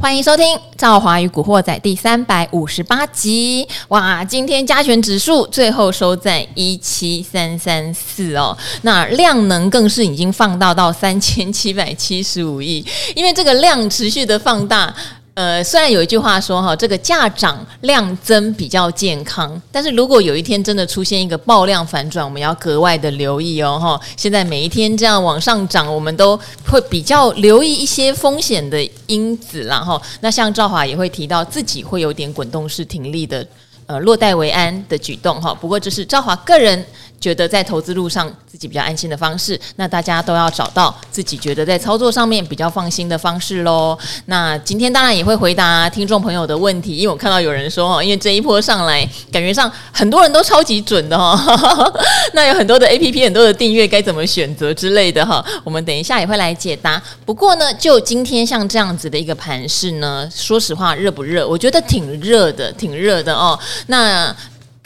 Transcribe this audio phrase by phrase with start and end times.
[0.00, 3.66] 欢迎收听《赵华与古惑仔》第三百五十八集。
[3.88, 14.94] 哇，今天加权指数最后收在一七三三四哦，那量能更是已经放大到三千七百七十五亿，因为这个量持续的放大。
[15.38, 24.00] 呃，虽然有一句话说哈，这个价涨量增比较健康，但是如果有一天真的出现一个爆量反转，我们要格外的留意哦哈。
[24.16, 30.02] 现在每一天这样往上涨，我们都会比较留意一些风险的因子啦哈。
[30.22, 33.46] 那像赵华也会提到自己会有点滚动式停利的，
[33.86, 35.54] 呃，落袋为安的举动哈。
[35.54, 36.84] 不过这是赵华个人。
[37.20, 43.98] 觉得在投资路上自己比较安心的方式，那大家都要找到自己觉得在操作上面比较放心的方式喽。
[44.26, 51.92] 那今天当然也会回答听众朋友的问题，因为我看到有人说哈，因为这一波上来，感觉上很多人都超级准的哈。
[52.34, 57.02] 那有很多的 APP，很多的订阅该怎么选择之类的哈，我们等一下也会来解答。
[57.26, 61.46] 不过呢，就今天像这样子的一个盘势呢，说实话热不热？
[61.46, 63.58] 我觉得挺热的，挺热的哦。
[63.88, 64.34] 那。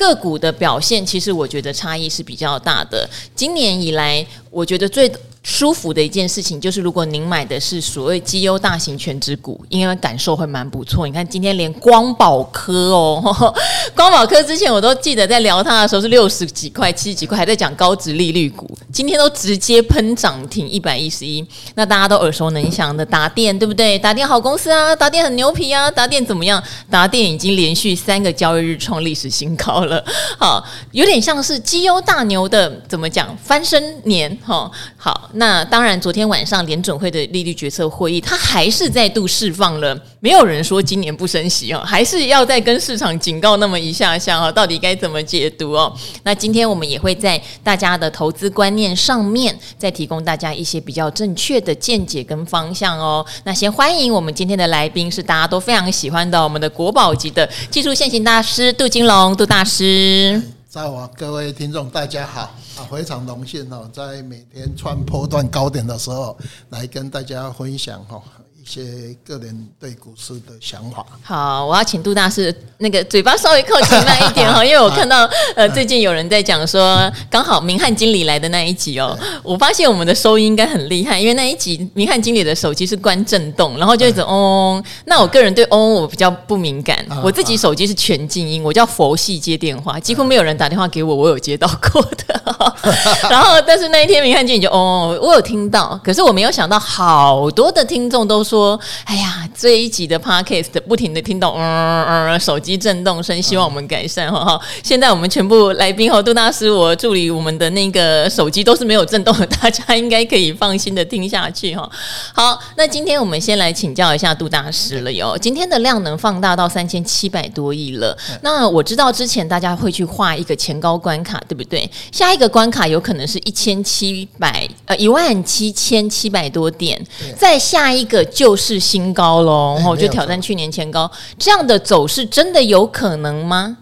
[0.02, 3.08] 个股的表现，其实我觉得差异是比较大的。
[3.36, 5.08] 今年以来，我觉得最
[5.42, 11.04] 舒服的一件事情就是，如果您买的是所谓绩优大型权值股，应该感受会蛮不错。
[11.04, 13.54] 你看今天连光宝科哦，
[13.94, 21.44] 光宝科之前我都记得在聊它的时候是六十几块、七十几块，还在讲高值利率股，今天都直接喷涨停一百一十一。
[21.74, 23.98] 那大家都耳熟能详的达电，对不对？
[23.98, 26.62] 达电好公司啊，达电很牛皮啊，达电怎么样？
[26.88, 30.04] 达电已经连续三个交易日创历史新高了，
[30.38, 35.30] 好，有点像是绩优大牛的怎么讲翻身年哈，好。
[35.34, 45.92] 那当然，昨天晚上联准会的利率决策会议，它还是再度释放了，没有人说今年不升息哦，还是要再跟市场警告那么一下下哦，到底该怎么解读哦？
[46.22, 53.24] 那今天我们也会在大家的投资观念上面，再提供大家一些比较正确的见解跟方向哦。
[53.44, 60.40] 那先欢迎我们今天的来宾，是大家都非常喜欢的我们的国宝级的技术线型大师杜金龙杜大师。
[60.72, 62.40] 在我各位听众，大家好
[62.78, 62.88] 啊！
[62.90, 66.34] 非常荣幸哦，在每天穿波段高点的时候，
[66.70, 68.22] 来跟大家分享哈。
[68.62, 71.04] 一些个人对股市的想法。
[71.24, 84.84] 好，我要请杜大师那个嘴巴稍微靠近慢一点哈， 因为我看到呃最近有人在讲说，刚好明翰经理来的那一集哦，我发现我们的收音应该很厉害，因为那一集明翰经理的手机是关震动，然后就一直嗡嗡。
[85.06, 92.40] 那我个人对嗡我比较不敏感，我自己手机是全静音，我叫佛系接电话，几乎没有人打电话给我，我有接到过的。
[93.28, 98.44] 然后，但是那一天明翰经理就嗡嗡，我有听到，可是我没有想到好多的听众都。
[98.52, 104.60] 说，哎呀，这一集的 podcast 不停的听到嗯嗯手机震动声，希望我们改善哈哈。
[104.82, 111.90] 现在我们全部来宾和杜大师，我助理，我们的那个手机都是没有震动的，大家应该可以放心的听下去哈。
[112.34, 115.34] 好，那今天我们先来请教一下杜大师了哟。
[115.38, 121.90] 今天的量能放大到三千七百多亿了，那我知道之前大家会去画一个前高关卡，对不对？
[122.12, 127.02] 下一个关卡有可能是一千七百呃一万七千七百多点，
[127.38, 128.22] 再下一个。
[128.41, 133.76] 就是新高喽，然后就挑战去年前高，这样的走势真的有可能吗？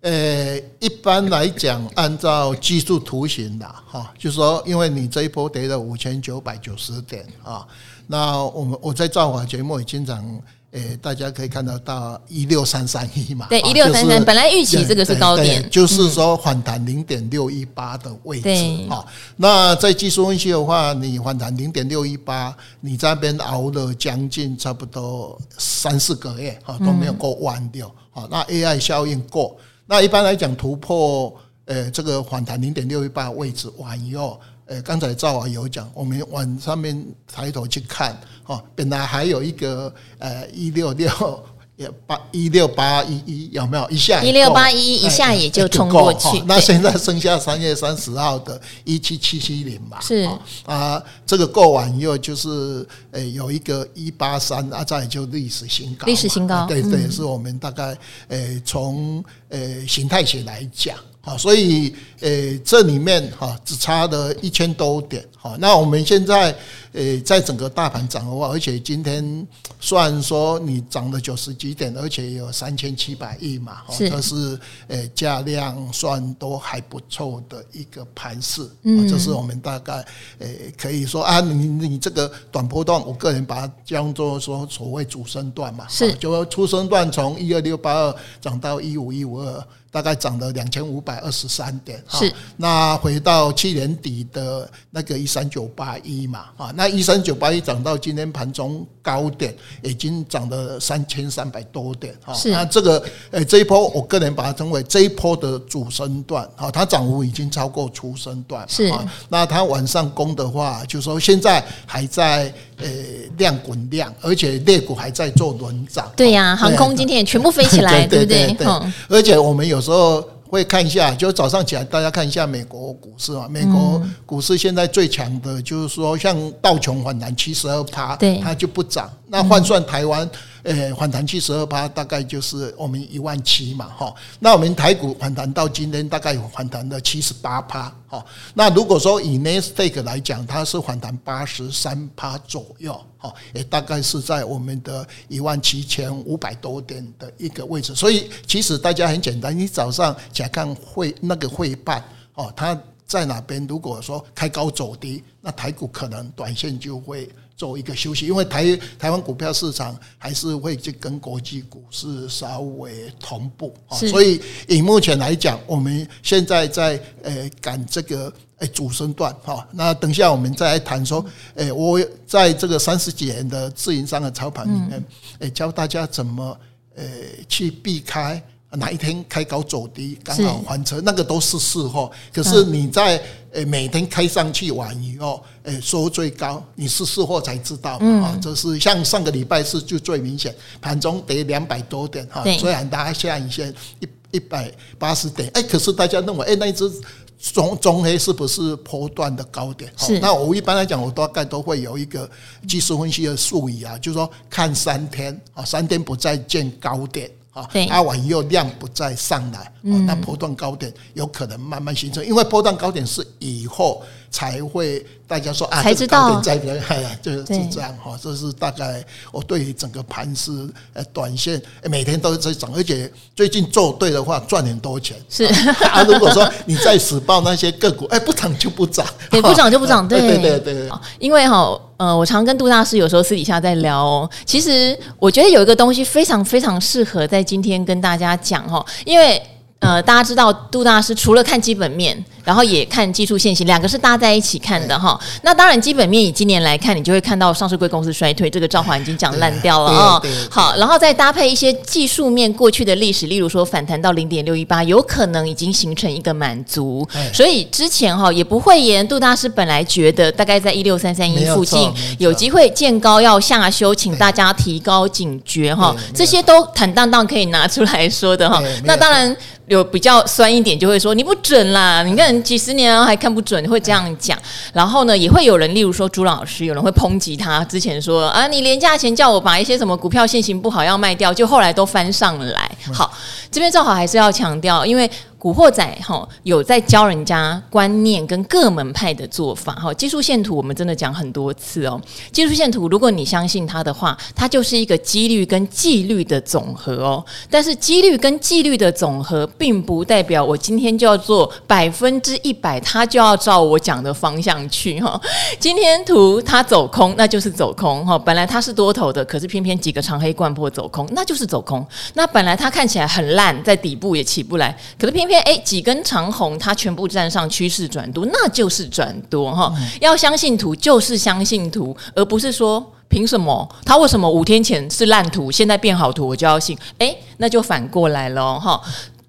[0.00, 7.66] 呃，一般来讲，按照技术图形的哈，就是说，因为你这一波跌了五千九百九十点啊，
[8.06, 10.24] 那我们我在造华节目也经常。
[10.72, 13.46] 诶，大家可以看得到一六三三一嘛？
[13.50, 18.88] 对，一六三三，本来预期这个是高点，就是说反弹零点六一八的位置。
[18.88, 19.06] 好，
[19.36, 27.90] 那在技术分析的话，你反弹零点六一八，你这边熬了将近差不多三四个月，哈，都没有过万六。
[28.10, 29.54] 好，那 AI 效应过，
[29.84, 31.34] 那一般来讲突破，
[31.66, 34.40] 呃，这个反弹零点六一八位置完以后。
[34.66, 41.44] 呃，刚才赵华有讲，我们往上面抬头去看，哈，本来还有一个呃一六六
[41.76, 50.28] 也八一六八一一有没有一下一六八一一一下也就冲过去，那现在剩下三月三十号的一七七七零嘛，是
[50.64, 57.96] 啊，这个过完以后就是呃有一个一八三啊，再就历史新高，历史新高，对对，是我们大概
[58.28, 60.96] 呃从呃形态学来讲。
[61.24, 65.24] 好，所以，诶、欸，这里面哈只差了一千多点。
[65.36, 66.52] 好，那我们现在，
[66.92, 69.46] 诶，在整个大盘涨的话，而且今天
[69.78, 74.58] 虽然说你涨了九十几点，而且有三千七百亿嘛，是，这是
[74.88, 78.68] 诶价量算都还不错的一个盘势。
[78.82, 80.04] 嗯，这是我们大概
[80.40, 89.64] 诶可以说啊，你你这个短波段，我个人把它叫做说所谓主升段嘛，是，就出升段从一二六八二涨到一五一五二。
[89.92, 92.32] 大概涨了两千五百二十三点，是。
[92.56, 102.32] 那回到去年底的那个一三九八一嘛，啊，那一三九八一涨到今天盘中高点，已经涨了三千三百多点，哈。
[102.32, 102.50] 是。
[102.50, 108.90] 那这个，呃，这一波我个人把它称为这一波的主升段，哈，它涨幅已经超过初升段，是。
[109.28, 112.88] 那它往上攻的话，就是说现在还在呃
[113.36, 116.10] 量滚量，而且类股还在做轮涨。
[116.16, 118.54] 对呀，航空今天也全部飞起来， 对不对？
[118.54, 118.66] 对。
[119.10, 119.81] 而且我们有。
[119.82, 129.10] 时候会看一下，就早上起来大家看一下美国股市啊，美国股市现在最强的就是说，像道琼反弹七十二趴，对，它就不涨。
[129.26, 130.30] 那换算台湾。
[130.64, 134.14] 呃，反弹七十二趴，大概就是我们一万七嘛，哈。
[134.38, 138.24] 那我们台股反弹到今天，大概有反弹了七十八趴，哈。
[138.54, 147.92] 那如果说以 Nasdaq 来讲，它是反弹八十三趴左右，哈，也大概是在我们的一万七千五百多点的一个位置。
[147.92, 152.04] 所以其实大家很简单，你早上假看汇那个会办，
[152.34, 153.66] 哦，它在哪边？
[153.66, 157.28] 如果说开高走低，那台股可能短线就会。
[157.62, 171.24] 做一个休息，因为台台湾股票市场还是会去跟国际股市稍微同步啊，所以以目前来讲，我们现在在呃赶这个呃主升段哈，那等一下我们再来谈说，
[171.54, 175.04] 诶我在这个三十几年的自营商的操盘里面，
[175.38, 176.58] 诶教大家怎么
[176.96, 177.04] 呃
[177.48, 178.42] 去避开。
[178.72, 182.10] 哪一天开高走低，刚好还车，那个都是事后。
[182.32, 183.22] 可是你在
[183.52, 188.38] 诶每天开上去玩以后，诶收最高，你是事后才知道啊。
[188.40, 196.90] 这是像上个礼拜是就最明显，盘中跌两百多点哈，虽然大家下影线一一百八十点，哎，可是大家认为，哎，那一只
[197.38, 199.92] 中中黑是不是波段的高点？
[199.98, 200.18] 是。
[200.18, 202.26] 那我一般来讲，我大概都会有一个
[202.66, 207.30] 技术分析的术语啊，就是说看三天啊，三天不再见高点。
[207.52, 214.02] 啊，拉完以后量不再上来，那波段高点有可能慢慢形成，因为波段高点是以后
[214.32, 220.50] 才会大家说啊，才知道在边，哎，就是这样哈，这是大概我对于整个盘势
[220.94, 225.16] 呃短线每天都在涨，而且最近做对的话赚很多钱。
[225.28, 225.44] 是
[225.84, 231.78] 啊，如果说你在死抱那些个股，哎，不涨就不涨，也不涨就不涨，对对对对，因为哈。
[231.98, 234.28] 呃，我常跟杜大师有时候私底下在聊哦。
[234.44, 239.40] 其实我觉得有一个东西非常非常适合在今天跟大家讲哈，因为
[239.82, 242.24] 呃，大家知道杜大师除了看基本面。
[242.44, 245.16] 然后也看技术线型，两个是搭在一起看的哈。
[245.42, 250.22] 那当然，基本面以今年来看，你就会看到上市贵公司衰退，这个赵华已经讲烂掉了啊。
[250.50, 257.08] 好，然后再搭配一些技术面过去的历史，例如说反弹到零点六一八，有可能已经形成一个满足。
[257.32, 261.88] 所以之前哈也不会言，杜大师本来觉得大概在一六三三一附近
[262.18, 265.94] 有机会见高要下修，请大家提高警觉哈。
[266.12, 268.60] 这些都坦荡荡可以拿出来说的哈。
[268.82, 272.42] 那当然有比较酸一点，就会说你不准啦，你看。
[272.42, 274.36] 几十年还看不准，会这样讲。
[274.72, 277.64] 然后呢，也会有人，例如说朱老师，有人会抨击他。
[277.64, 282.70] 之前说啊，你廉价钱叫我把一些什么股票现行不好要卖掉，就后来都翻上来。
[282.92, 283.12] 好，
[283.50, 285.10] 这边正好还是要强调，因为。
[285.42, 292.00] 古惑仔哈有在教人家观念跟各门派的做法哈，技术线图我们真的讲很多次哦。
[292.30, 297.24] 技术线图如果你相信它的话，它就是一个几率跟纪律的总和哦。
[297.50, 305.20] 但是几率跟纪律的总和，并不代表我今天就要做百分之一百，它就要照我讲的方向去哈。
[305.58, 308.16] 今天图它走空，那就是走空哈。
[308.16, 311.84] 本来它是多头的，可是偏偏几个长黑贯破走空，那就是走空。
[312.14, 315.31] 那本来它看起来很烂，在底部也起不来，可是偏偏。
[315.32, 319.72] 因为哎，几根长红，它全部站上趋势转多，那就是转多哈。
[319.98, 323.66] 要相信图，就是相信图，而不是说凭什么？
[323.82, 326.76] 它为什么五天前是烂图，现在变好图，我就要信？
[326.98, 328.78] 哎，那就反过来了哈。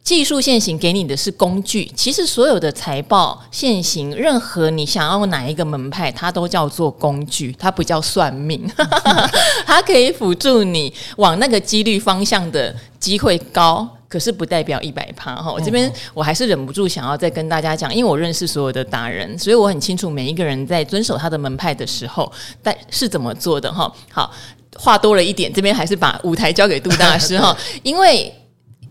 [0.04, 8.70] 技术现行给你的是工具，其实所有的财报现行，任何你想要哪一个门派，它都叫做工具，它不叫算命，
[9.66, 13.88] 它可以辅助你往那个几率方向的机会高。
[14.14, 23.92] 可是不代表一百趴哈，我这边我还是忍不住想要再跟大家讲，因为我认识所有的达人，所以我很清楚每一个人在遵守他的门派的时候，但是怎么做的哈。
[24.12, 24.32] 好，
[24.78, 28.32] 话多了一点，这边还是把舞台交给杜大师哈， 因为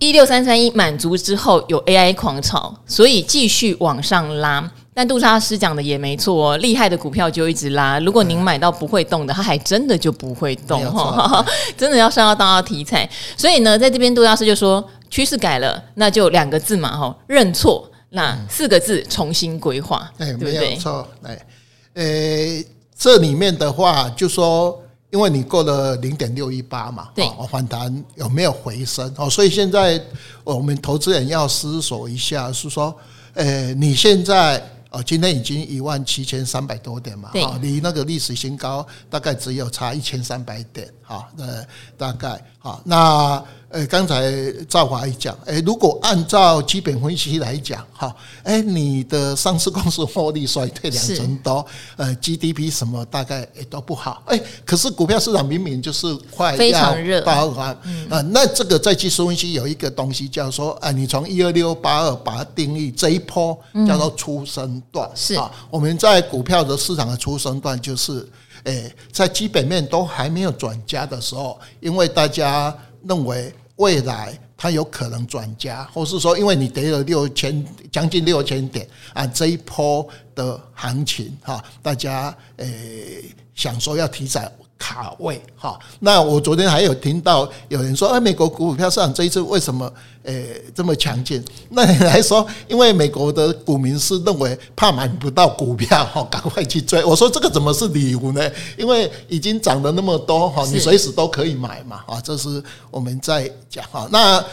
[0.00, 4.68] 一六三三一满足之后有 AI 狂潮，所以继续往上拉。
[4.94, 7.98] 但杜莎师讲的也没错哦，厉害的股票就一直拉。
[8.00, 11.44] 如果您买到不会动的，它还真的就不会动哈，
[11.76, 13.08] 真的要上到当到题材。
[13.36, 17.88] 所以呢，在这边杜大师就说，趋势改了，那就两个字嘛哈，认错。
[18.14, 20.52] 那四个字，重新规划，对不对？
[20.58, 21.08] 没有错。
[21.22, 21.46] 哎，
[21.94, 29.10] 呃，这里面的话就说，因为你过了零点六一八嘛，对，反弹有没有回升？
[29.16, 29.98] 哦，所以现在
[30.44, 32.94] 我们投资人要思索一下，是说，
[33.32, 43.44] 呃，你现在哦，今天已经一万七千三百多点嘛，啊，离那个历史新高大概只有差一千三百点，哈，呃，大概，好，那。
[43.72, 44.30] 呃，刚才
[44.68, 51.64] 赵华一讲，诶，如果按照基本分析来讲，哈，诶，你的上市公司获利衰退两成多，
[51.96, 57.68] 呃，GDP 什么大概也都不好，诶，可是股票市场明明就是快要爆发，
[58.10, 65.34] 啊，那这个在技术分析有一个东西叫做，啊，你从一二六八二把它定义这一波叫做出生段，是。
[65.36, 68.28] 啊，我们在股票的市场的出生段就是，
[68.64, 72.76] 诶，在基本面都还没有转加的时候，因为大家
[73.06, 73.52] 认为。
[73.76, 84.40] 未来它有可能转加，或是说，因为你跌了六千将近六千点啊，这一波的行情哈，大家诶想说要提早
[84.82, 85.78] 卡位哈。
[86.00, 89.88] 那我昨天还有听到有人说，哎，美国股票市场这一次为什么？
[90.24, 91.42] 诶、欸，这么强劲？
[91.70, 97.04] 那你来说，因为美国的股民是认为怕买不到股票，哈， 赶快去追。
[97.04, 98.50] 我说这个怎么是理由呢？
[98.76, 104.08] 因为已经涨了那么多，哈，你随时都可以买嘛，啊，这是我们在讲哈。
[104.12, 104.44] 那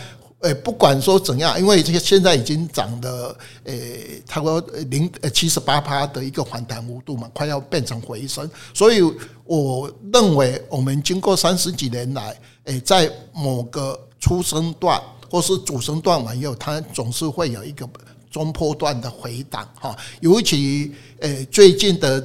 [0.42, 8.50] 诶，不管说怎样，因为这个现在已经涨了，诶，差不多零呃七十八趴的一个反弹幅度嘛，快要变成回升。
[8.74, 9.02] 所以
[9.46, 15.02] 我认为，我们经过三十几年来，诶，在某个初升段。
[15.32, 17.88] 或是主升段完以后，它总是会有一个
[18.32, 19.96] 中波段的回档哈。
[20.22, 22.20] 尤其呃最近的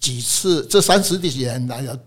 [0.00, 2.00] 几次，这三十几年来的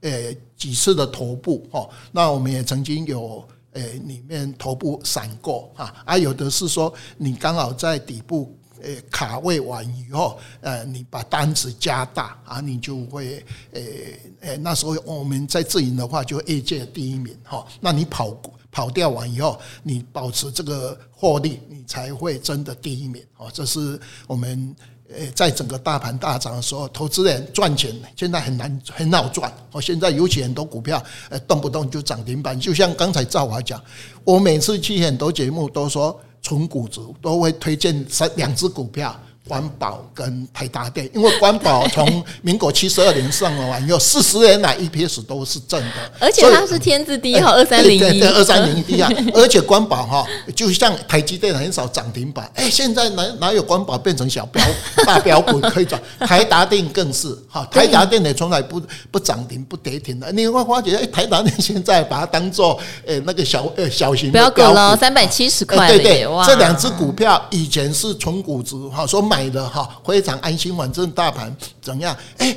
[0.00, 0.10] 呃
[0.56, 13.80] 几次的头部哈，那我们也曾经有呃里面头部闪过哈，啊有的是说你刚好在底部呃卡位完以后，呃你把单子加大啊，你就会呃
[14.40, 18.36] 呃那时候我们在自营的话就业界第一名哈，那你跑。
[18.72, 23.50] 跑掉完以后，你保持这个获利，你才会真的第一名哦。
[23.52, 24.72] 这是我们
[25.12, 29.80] 呃，在整个大盘大涨的时候，投资人赚钱现在很难很好赚哦。
[29.80, 33.82] 现在尤其很多股票呃，动不动就涨停板，就像刚才赵华讲，
[34.24, 39.18] 我每次去很多节目都说纯股族都会推荐三两只股票。
[39.48, 49.02] 关宝跟台达电，因为关宝从民国七十二年上了完以后，四十年来 EPS 都是正的，而且它是天字第一号二三零一，二三零一第一，
[49.34, 54.62] 而且关宝哈，就像台积电很少涨停板，哎，现在哪哪有关宝变成小标
[55.04, 55.98] 大标股可以涨？
[56.20, 57.36] 台达电更是。
[57.48, 58.80] 哈，台达电也从来不
[59.10, 64.60] 不涨停不跌停的，你会发觉哎，台达电现在把它当做呃那个小呃小型标股。
[64.60, 69.50] 了，三百七十块，对对，这两只股票以前是纯股值哈，说买。
[69.50, 72.16] 的哈，非常安心，反正大盘怎样？
[72.38, 72.54] 哎，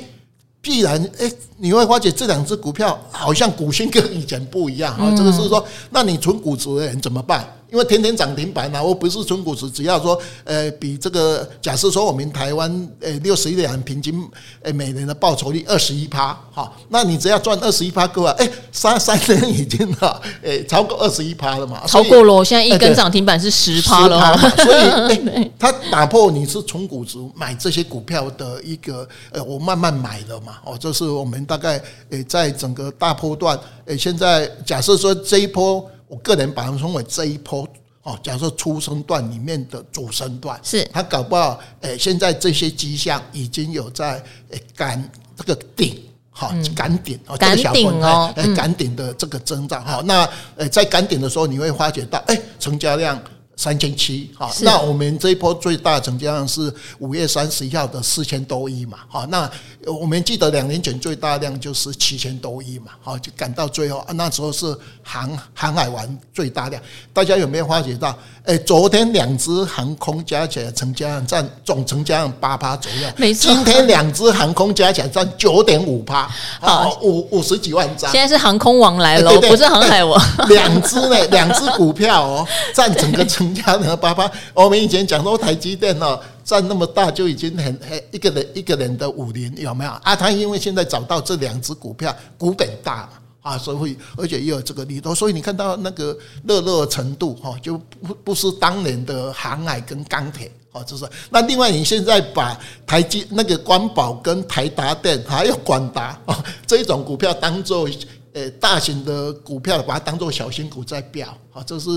[0.60, 5.12] 必然哎，你会发觉这两只股票好像股性跟以前不一样哈。
[5.16, 7.44] 这个是说，那你纯股值的人怎么办？
[7.74, 14.14] 因为天天涨停板嘛，我不是纯股值，只要说，呃，比这个假设说我们台湾呃六十亿人平均
[14.62, 35.84] 呃每年的报酬率二十一趴，哈，那你只要赚二十一趴够了，哎，三三年已经哈，呃超过二十一趴了嘛，超过了，我现在一根涨停板是十趴了，所以 哎，它打破你是纯股值买这些股票的一个，呃，我慢慢买了嘛，哦，这是我们大概呃在整个大波段，呃，现在假设说这一波。
[36.14, 37.66] 我个人把它称为这一波
[38.04, 53.20] 哦，假如说初升段里面的主升段，是它搞不好，诶，现在这些迹象已经有在诶赶这个顶，好，赶顶哦，赶顶哦，诶，赶顶的这个增长哈，那诶，在赶顶的时候，你会发觉到，哎，成交量。
[53.56, 59.50] 三千七，好，那我们这一波最大成交量是五月三十一号的四千多亿嘛，哈，那
[59.86, 66.82] 我们记得两年前最大量就是七千多亿嘛，好，就赶到最后啊，那时候是航航海王最大量，
[67.12, 68.18] 大家有没有发觉到？
[68.44, 73.50] 哎，昨天两只航空加起来成交量占总成交量八趴左右，没错。
[73.50, 76.28] 今天两只航空加起来占九点五趴，
[76.60, 78.12] 好，五五十几万张。
[78.12, 80.20] 现在是航空王来了，不是航海王。
[80.48, 84.30] 两只呢， 两只股票哦，占整个成交量八趴。
[84.52, 90.14] 我们以前讲说台积电哦，占那么大就已经很很一个人一个人的武林有没有啊？
[90.14, 93.08] 他因为现在找到这两只股票股本大嘛。
[93.44, 101.06] 啊，所以而且也有这个利多，所以你看到那个热热程度哈，就不不是当年的航海跟钢铁啊，就是。
[101.28, 107.86] 那另外你现在把台积那个关宝跟台达电还有广达啊这一种股票当做
[108.32, 111.90] 呃大型的股票，把它当做小型股在表啊，这是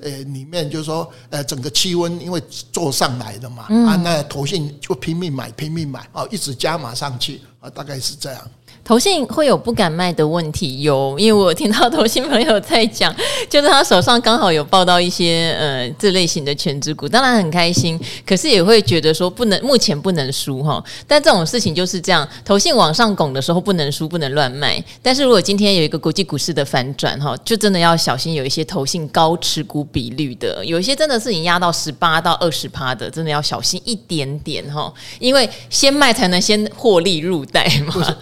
[0.00, 2.40] 呃里面就是说呃整个气温因为
[2.70, 8.50] 做上来的嘛啊，那投信就拼命买拼命买啊，一直加码上去啊，大概是这样。
[8.84, 13.14] 投信会有不敢卖的问题，有，因为我有听到投信朋友在讲，
[13.48, 20.82] 就是他手上刚好有报到一些呃这类型的全职股，当然很开心，可是也会觉得说不能，目前不能输哈。
[21.06, 24.82] 但这种事情就是这样，投信往上拱的时候不能输，不能乱卖。
[25.00, 38.16] 但是如果今天有一个国际股市的反转哈，就真的要小心，有一些投信高持股比率的，有一些真的是已经压到十八到二十趴的，真的要小心一点点哈，因为先卖才能先获利入袋嘛。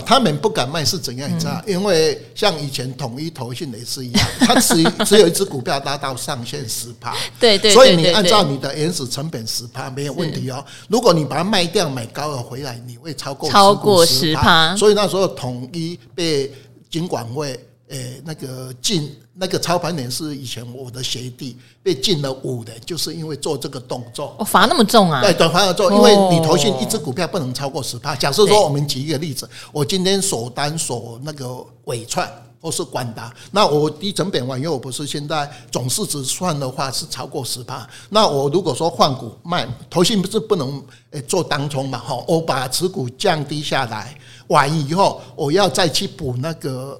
[0.00, 1.28] 他们不敢卖是怎样？
[1.32, 1.62] 你知道？
[1.66, 10.64] 因为像以前统一投信也是一样， 它只只有一只股票达到上限十趴，对对，所以你按照你的原始成本十趴没有问题哦。
[10.88, 14.76] 如果你把它卖掉买高了回来，你会超过超过十趴。
[14.76, 16.52] 所以那时候统一被
[16.90, 19.14] 金管会诶那个禁。
[19.38, 24.34] 那个操盘人是以前我的学弟，被禁了五年，就是因为做这个动作。
[24.38, 25.20] 哦，罚那么重啊？
[25.20, 28.16] 对，短罚要做，因为你投信一只股票不能超过十趴。
[28.16, 32.26] 假设说，我们举一个例子，我今天锁单锁那个尾串
[32.62, 37.86] 或是管达，那我低成本完，因为我不是现在总市值算的话是超过十趴。
[38.08, 41.98] 那我如果说换股卖，投信不是不能诶做当冲嘛？
[41.98, 46.98] 哈，我把持股降低下来，完以后我要再去补那个。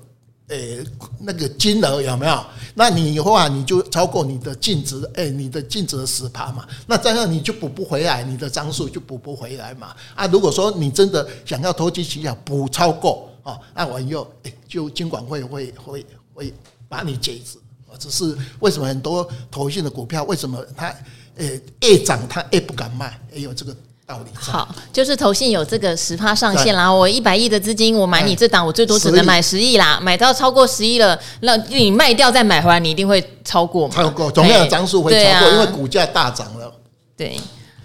[0.49, 0.85] 诶、
[1.19, 2.47] 那个金额有没有？
[2.75, 6.67] 那你以后啊，你就超过你的净值，诶、你的净值的十趴嘛。
[6.87, 9.95] 那这样你就补不回来，你的张数就补不回来嘛。
[10.15, 16.55] 啊，如果说你真的想要投机取巧，补超过啊，那我以后，诶、就监管会会会会
[16.89, 17.59] 把你解职。
[17.99, 20.95] 只是为什么很多投信的股票，为什么它
[21.37, 23.19] 诶越涨它越不敢卖？
[23.33, 23.75] 也有这个。
[24.07, 26.89] 道理好，就是投信有这个十趴上限啦。
[26.89, 29.99] 我一百亿的资金，我买你这档，我最多只能买十亿啦。
[30.01, 33.95] 买到超过十亿了，那你卖掉再买回来，你一定会超过嘛？
[33.97, 36.73] 超过，总量的张数会超过，因为股价大涨了。
[37.17, 37.37] 对，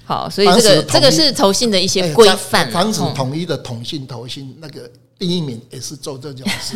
[0.06, 4.90] 好，所以这个这个是投信的一些规范，防止统一的统信投信那个。
[5.22, 6.76] 第一名也是做这种事，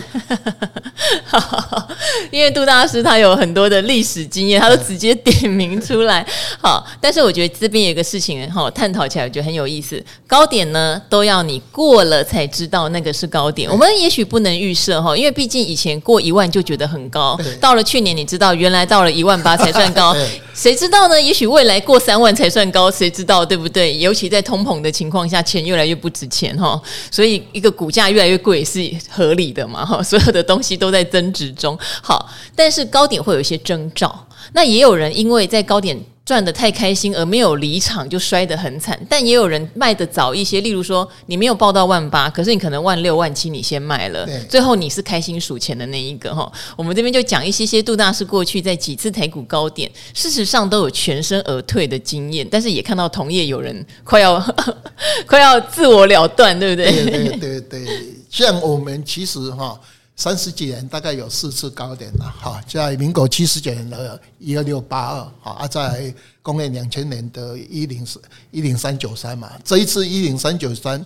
[2.29, 6.23] 因为杜大师他有很多的历史经验，他都直接点名出来。
[6.61, 9.99] 好，但是我觉得这边有一个事情哈，探讨起来我觉得很有意思。
[10.27, 20.15] 高点呢都要你过了才知道那个是高点，我们也许不能预设哈，因为毕竟以前过一万就觉得很高，到了去年你知道原来到了一万八才算高，
[20.53, 21.19] 谁知道呢？
[21.19, 23.97] 也许未来过三万才算高，谁知道对不对？
[23.97, 28.34] 尤其在通膨的情况下，钱越来越不值钱哈，所以一个股价越来越。
[28.37, 29.85] 贵是合理的嘛？
[29.85, 31.77] 哈， 所有的东西都在增值中。
[32.01, 34.27] 好，但是高点会有一些征兆。
[34.53, 38.99] 那也有人因为在高点赚得太开心而没有离场，就摔得很惨。
[39.07, 46.51] 但也有人卖得早一些，例如说你没有报到万八，可是你可能万六万七你先卖了，最后你是开心数钱的那一个哈。
[46.75, 54.43] 我们这边就讲一些些杜大师过去在几次台股高点，事实上都有全身而退的经验，但是也看到同业有人快要
[55.27, 56.91] 快要自我了断，对不对？
[56.91, 58.15] 对对对对。
[58.31, 59.79] 像我们其实哈
[60.17, 71.05] 三十几年大概有四次高点了哈，在民国七十九年的一二六八二哈，啊在公元两千年的一零四一零三九三嘛，这一次一零三九三，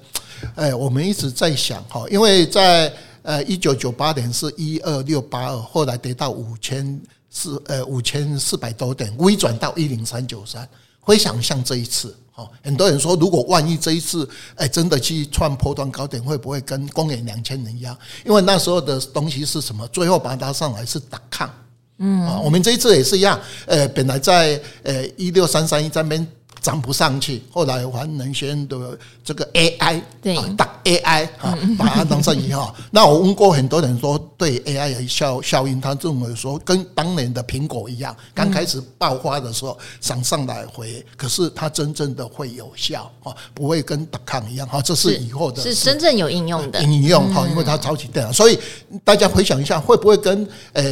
[0.54, 2.94] 哎，我们一直在想哈，因为在
[3.24, 10.70] 呃一九九八年是一二六八二，后来跌到五千四呃五千四百多点，微转到一零三九三，
[11.00, 12.16] 回想像这一次。
[12.64, 17.98] 很多人说，如果万一这一次，哎，真的去创波段高点，会不会跟公元两千年一样？
[18.26, 19.88] 因为那时候的东西是什么？
[19.88, 21.50] 最后把它拉上来是打抗，
[21.98, 26.28] 嗯，我们这一次也是一样，呃，本来在呃一六三三一这边。
[26.62, 32.74] 涨不上去，后来还能先的这个 AI 对打 AI 啊，把它当成以后。
[32.92, 48.60] 那我问过很多人说，对 AI 的效效应，他认为说跟当年的苹果一样，刚开始爆发的时候涨上来回，可是它真正的会有效啊，不会跟打抗一样哈，这是以后的，是真正有应用的应用哈，因为它超级电脑，所以
[49.04, 50.84] 大家回想一下，会不会跟呃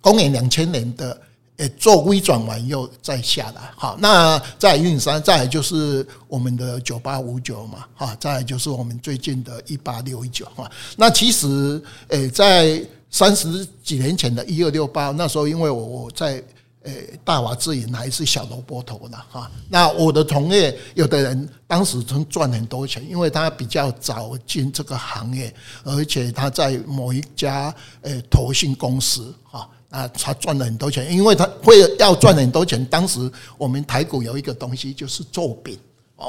[0.00, 1.20] 公元两千年的？
[1.60, 10.70] 诶，做微转完又再下来，好，那再运三，再来就是我们的九八五九嘛，哈，再来就是我们最近的一八六一九哈。
[10.96, 16.42] 那其实，诶，在三十几年前的一二六八，那时候因为我我在
[16.84, 19.50] 诶大华自营还是小萝卜头的哈。
[19.68, 29.68] 那我的同业有的人当时曾赚很多钱，因为他比较早进这个行业，而且他在某一家诶投信公司哈。
[29.90, 32.82] 啊，他赚了很多钱，因为他会要赚很多钱。
[32.86, 35.76] 当时我们台股有一个东西就是做饼，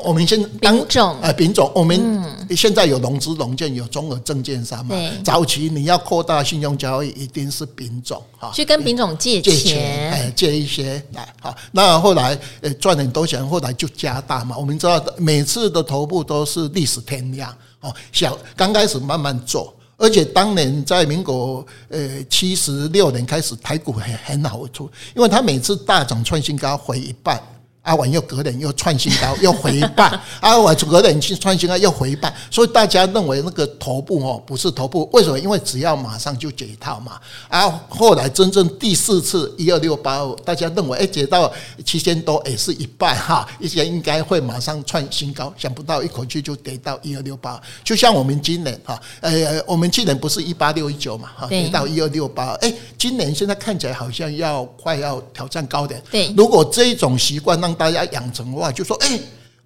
[0.04, 2.24] 我们现丙种呃品种，我们
[2.56, 4.96] 现在有融资融券，有中额证券商嘛。
[5.24, 11.56] 早期你要扩大信用交易，一定是品种哈，去跟品种借钱，借钱，哎，借一些来好。
[11.72, 14.58] 那后来呃赚很多钱，后来就加大嘛。
[14.58, 19.72] 我们知道每次的头部都是历史天量哦，小刚开始慢慢做，
[20.02, 27.40] 而且当年在民国呃七十六年开始，台股很很好做，因为他每次大涨创新高回一半。
[27.84, 30.08] 阿婉又隔年又创新高，又回半；
[30.40, 32.32] 阿完隔年去创新高，又回半。
[32.52, 35.40] 所以大家认为那个头部哦，不是头部，为什么？
[35.40, 37.20] 因为只要马上就解套嘛。
[37.48, 41.52] 啊，后来真正第四次一二六八二，大家认为哎，解到
[41.84, 47.60] 七千多也是一半哈，一些应该会马上创新高，想不到一口气就跌到一二六八。
[47.84, 52.52] 就像我们今年哈，呃，我们今年不是一八六一九嘛，哈，跌到一二六八。
[52.62, 56.00] 哎，今年现在看起来好像要快要挑战高点。
[56.12, 59.20] 对，如果这一种习惯让大家养成的话，就说：哎，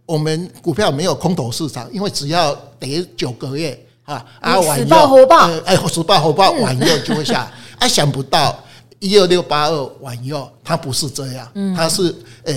[0.05, 4.85] 我们股票没有空头市场，因为只要跌九个月啊，啊，晚又
[5.65, 7.51] 哎，死报火爆，晚又就会下。
[7.79, 8.57] 啊，想不到
[8.99, 12.53] 一二六八二晚又，它不是这样，它是呃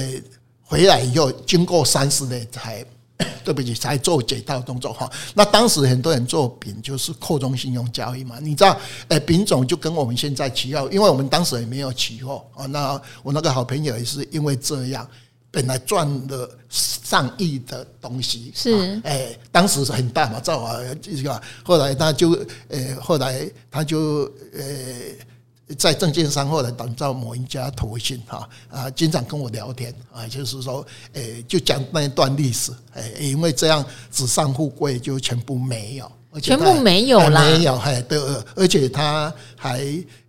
[0.62, 2.84] 回来以后经过三十年才
[3.42, 5.10] 对不起才做解套动作哈。
[5.34, 12.66] 那当时很多人做丙就是扩充信用交易嘛，你知道，哎，丙种就跟我们现在期货，因为我们当时也没有期货啊。
[12.66, 15.04] 那我那个好朋友也是因为这样。
[15.50, 38.18] 本来赚了上亿的东西是，哎，当时是很大嘛，兆华这个，后来他就，呃，后来他就，呃，在证券商后来等到某一家投信哈啊，经常跟我聊天啊，就是说，呃，就讲那一段历史，哎，因为这样纸上富贵就全部没有，全部没有啦，没有，还，对，
[38.54, 39.80] 而且他还。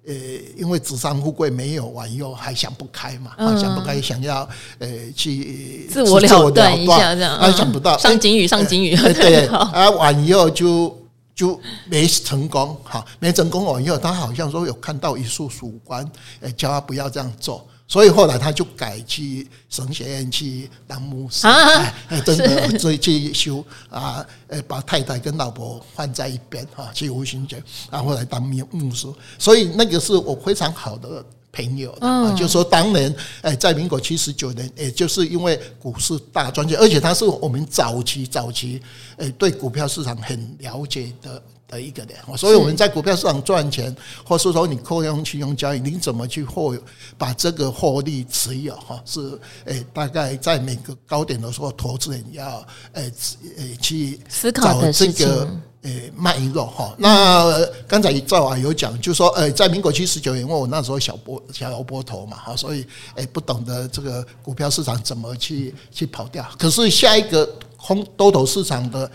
[0.07, 0.15] 呃，
[0.57, 10.97] 因为纸上富贵没有完，又还想不开嘛，嗯、想不开，想要呃去自我了断一下，这样，他想不到上警语，上警语，欸、对， 啊，完以后就
[11.35, 16.03] 就没成功，哈，没成功完以后，他好像说有看到一束曙光，
[16.39, 17.63] 呃，叫他不要这样做。
[17.89, 29.07] 所以后来他就改去神学院去当牧师，啊、哎，真的所以去修啊，呃，把太太跟老婆放在一边哈，去无形间，然后来当牧牧师。
[29.39, 38.79] 所以那个是我非常好的朋友，啊，就说当年哎，在民国七十九年，也就是因为股市大赚钱，而且他是我们早期早期
[39.17, 41.41] 哎对股票市场很了解的。
[41.69, 46.75] 的一个点，所以我们在股票市场赚钱，或是说你扩充信用交易，你怎么去获
[47.17, 48.99] 把这个获利持有哈？
[49.05, 53.11] 是诶，大概在每个高点的时候，投资人要诶
[53.57, 55.47] 诶去思考这个
[55.83, 56.95] 诶脉络哈。
[56.97, 66.43] 那刚才赵啊有讲，就说诶，在民国七十九年，因为我那时候小波小波头嘛哈，所以诶不懂得这个股票市场怎么去去跑掉。
[66.57, 69.09] 可是下一个空多头市场的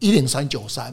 [0.00, 0.92] 一零三九三。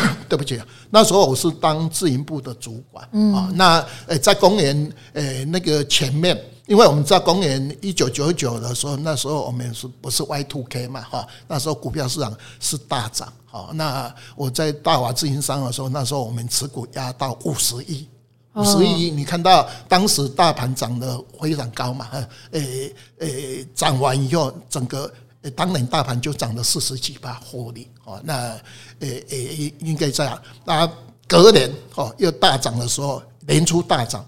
[0.28, 3.52] 对不起，那时候我是当自营部的主管啊、嗯。
[3.54, 11.00] 那呃，在公元呃那个前面，因为我们在公元一九九九的时候，那时候我们是不是 Y two K 嘛？
[11.02, 13.32] 哈，那时候股票市场是大涨。
[13.46, 18.08] 哈，那我在大华自营商的时候，那时候我们持股压到五十亿，
[18.54, 19.10] 五十亿。
[19.10, 22.08] 你看到当时大盘涨得非常高嘛？
[22.50, 22.60] 呃
[23.18, 23.28] 呃，
[23.74, 25.10] 涨完以后，整个。
[25.50, 28.34] 当年大盘就涨了四十几吧获利哦，那
[29.00, 29.36] 呃呃
[29.80, 30.40] 应该这样。
[30.64, 30.90] 那
[31.28, 34.24] 隔年哦又大涨的时候，年初大涨，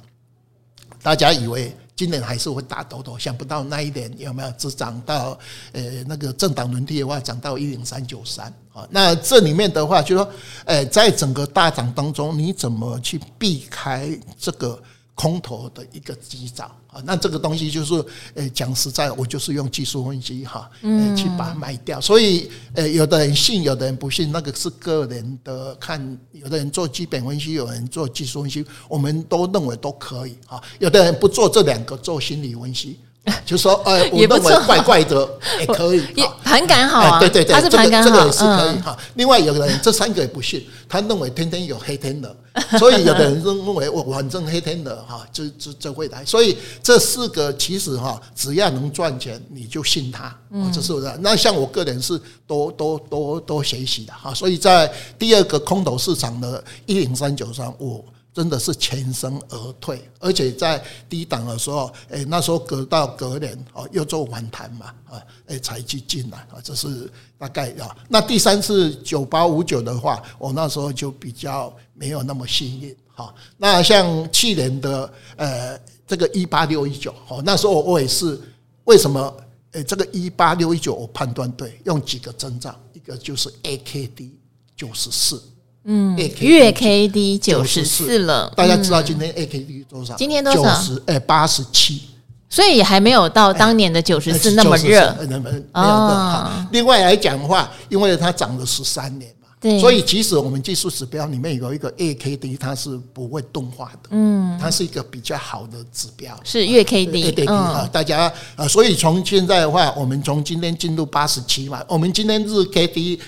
[1.03, 5.39] 大家以为今年还是会大多多，想不到那一年有没有只涨到
[5.73, 8.87] 呃那个政党轮替的话涨到一零三九三啊？
[8.91, 10.31] 那这里面的话就说，
[10.65, 14.81] 呃，在整个大涨当中，你怎么去避开这个？
[15.19, 18.05] 空头的一个急涨啊，那这个东西就是，
[18.35, 22.01] 呃，讲实在，我就是用技术分析哈，呃，去把它卖掉。
[22.01, 25.99] 所以，呃，有的人信，有的人不信，那个是个人的看。
[26.31, 30.63] 有的人做基本分析，有人做技术分析，我们都认为都可以哈。
[30.79, 33.01] 有的人不做这两个，做心理分析。
[33.45, 35.29] 就说，呃，我认为怪怪的，
[35.61, 36.03] 也可以，
[36.43, 38.97] 盘感好啊，对对对，他是盘感好，这个也是可以哈。
[39.17, 42.35] 另外，有的人这三个也不信，他认为天天有黑天鹅，
[42.79, 46.25] 所以有的人认为我反正黑天鹅哈，就就就会来。
[46.25, 50.37] 所以这四个其实哈，只要能赚钱，你就信他，
[50.73, 51.13] 这是不是？
[51.21, 54.33] 那像我个人是多多多多学习的哈。
[54.35, 58.05] 所以在第二个空头市场的一零三九三五。
[58.39, 67.97] 真的是全身而退，而且在低档的时候，诶，那时候隔到隔年哦，又做反弹嘛，啊，诶，才去进来啊，这是大概啊。
[68.09, 73.35] 那第三次九八五九的话，我那时候就比较没有那么幸运哈。
[73.57, 78.41] 那像去年的呃这个一八六一九，哦，那时候我也是
[78.85, 79.37] 为什么
[79.73, 84.31] 诶，这个一八六一九我判断对，用几个征兆，一个就是 AKD
[84.77, 85.43] 九十四，
[85.91, 88.53] 嗯，月 K D 九十四了。
[88.55, 90.15] 大家知道今天 AKD 多少？
[90.17, 90.63] 今天多少？
[90.63, 92.03] 九十，诶，八十七。
[92.51, 95.65] 所以也还没有到当年的九十四那么热，那么没有热。
[95.73, 99.31] 好，另外来讲的话，因为它涨了十三年。
[99.61, 104.11] 对，所以即使我们技术指标里面有一个 AKD，它是不会钝化的。
[104.11, 107.33] 嗯，它是一个比较好的指标，是月 KD。
[107.33, 113.19] 对啊，大家啊，所以从现在的话，我们从今天进入八十七嘛，我们今天日 KD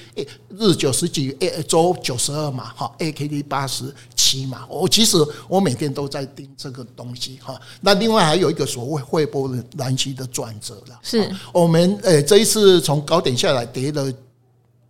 [0.57, 4.65] 日九十几，诶，周九十二嘛，哈，AKD 八十七嘛。
[4.69, 5.17] 我其实
[5.49, 7.61] 我每天都在盯这个东西哈。
[7.81, 14.13] 那另外还有一个所谓汇波那契的转折了，是我们呃这一次从高点下来跌了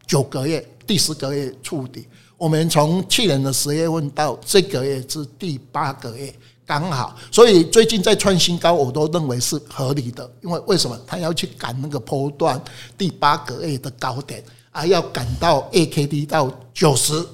[0.07, 0.62] 九个月。
[0.90, 2.05] 第十个月触底，
[2.37, 6.35] 我们从去年的十月份到这个月是第八个月，
[6.66, 10.29] 刚好，所以最近在创新高，我都认为是合理的。
[10.42, 11.00] 因为为什么？
[11.07, 12.61] 他要去赶那个波段
[12.98, 17.24] 第八个月的高点啊，要赶到 AKD 到九十。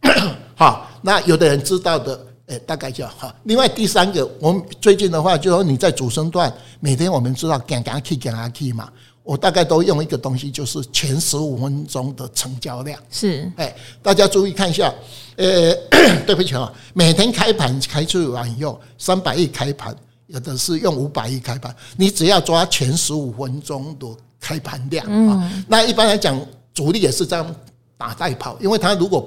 [0.56, 3.30] 好，那有的人知道的，诶，大概就好。
[3.42, 8.90] 另外第三个，我们最近的话，就是说你在主升段，每天我们知道赶赶去赶啊去嘛。
[9.26, 12.96] 我大概都用一个东西，就是前十五分钟的成交量。
[13.10, 14.94] 是，哎，大家注意看一下。
[15.34, 15.74] 呃，
[16.24, 19.94] 对不起啊，每天开盘开出完以后，三百亿开盘，
[20.28, 21.74] 有的是用五百亿开盘。
[21.96, 24.06] 你只要抓前十五分钟的
[24.40, 25.52] 开盘量啊。
[25.66, 26.40] 那一般来讲，
[26.72, 27.54] 主力也是这样
[27.98, 29.26] 打带跑，因为他如果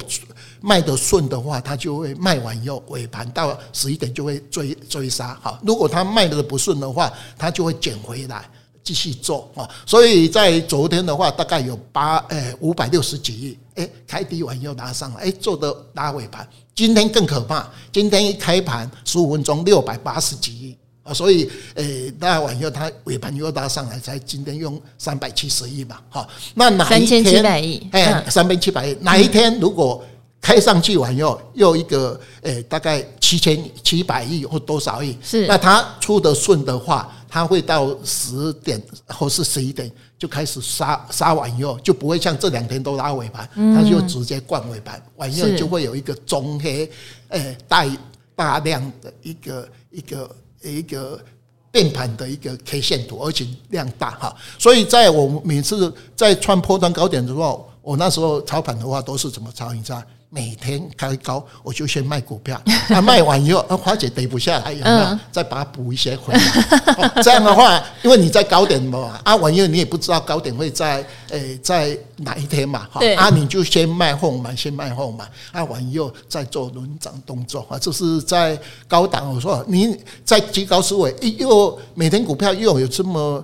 [0.62, 5.38] 卖得顺的话，他就会卖完以后尾盘到十一点就会追追杀。
[5.42, 8.50] 好，如果他卖得不顺的话，他就会捡回来。
[8.90, 16.48] 继续做啊，所以在昨天的话，大概有八诶五百六十几亿，诶开低完又拉上来，诶做的拉尾盘。
[16.74, 27.88] 今天更可怕，今天一开盘十五分钟六百八十几亿啊，所以诶拉完以后它尾盘又拉上来，才今天用三百七十亿嘛，哈，那哪一天三千七百亿？
[27.92, 30.04] 诶三千七百亿，哪一天如果
[30.42, 35.16] 开上去完以后又一个诶大概七千七百亿或多少亿？
[35.22, 37.16] 是，那它出的顺的话。
[37.30, 46.92] 它会到十点或是十一点就开始杀杀完以后，就不会像这两天都拉尾盘，它就直接灌尾盘，完以后就会有一个中黑，
[47.30, 47.88] 诶带
[48.36, 51.24] 大量的一个一个一个
[51.72, 54.36] 变盘的一个 K 线图，而且量大哈。
[54.58, 59.72] 所以在我每次在创波段高点的时候，我那时候操盘的话都是怎么操？
[59.72, 60.02] 你知道？
[60.32, 65.20] 每天开高，我就先卖股票，那 卖完以后，那花姐跌不下来，有没有？
[65.32, 66.42] 再把它补一些回来。
[67.24, 78.56] 这样的话，因为你在高点嘛，啊，完以后你也不知道高点会在诶在哪一天嘛，哈，啊，你就先卖后买，先卖后买，啊，完以后再做轮涨动作啊，这是在
[78.88, 79.34] 高档。
[79.34, 83.44] 我说你在极高思维，又每天股票又有这么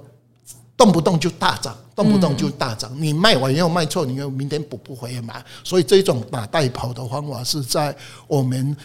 [0.78, 1.76] 动不动就大涨。
[1.96, 7.96] 动不动就大涨，你卖完又卖错，你又明天补不回来买，所以这种打带跑的方法是在
[8.28, 8.76] 我们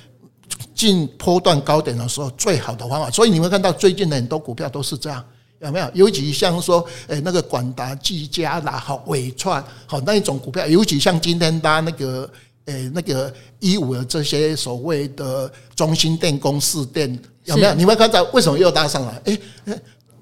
[0.76, 3.10] 进波段高点的时候最好的方法。
[3.10, 5.24] 所以你会看到最近的很多股票都是这样，
[5.58, 5.90] 有没有？
[5.92, 12.30] 尤其像说，诶，那个广达、技嘉啦，好纬创，好那一种股票，尤其像今天搭那个，
[12.66, 17.74] 诶，那个一五的这些所谓的中心电、公司电，有没有？
[17.74, 19.20] 你会看到为什么又搭上来？
[19.24, 19.40] 诶。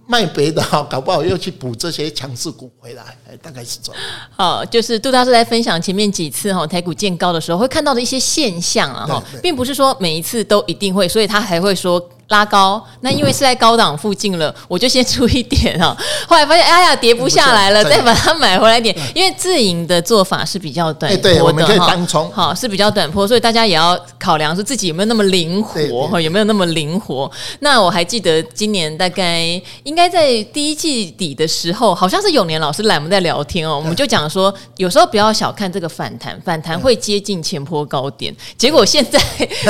[0.08, 4.02] 卖别的哈，搞不好又去补这些强势股回来，哎，大概是这样。
[4.34, 12.02] 好，就是杜大师在分享前面几次哈台股见高的时候，会看到的一些现象啊哈，并不是说每一次都一定会，所以他还会说。
[12.28, 15.96] 拉高，那因为是在高档附近了，我就先出一点啊。
[16.28, 18.94] 后来发现，哎呀，跌不下来了，再把它买回来点。
[19.14, 21.96] 因为自营的做法是比较短波的哈，
[22.34, 27.30] 好是比较短波，所以大家也要考量说自己有没有那么灵活，有没有那么灵活。
[27.60, 29.40] 那我还记得今年大概
[29.84, 38.36] 应该在第一季底的时候，好像是永年老师来我们在聊天哦，我们就讲说，有时候不要小看这个反弹，反弹会接近前坡高点。
[38.58, 39.18] 结果现在